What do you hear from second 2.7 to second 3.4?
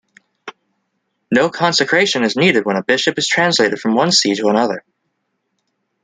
a bishop is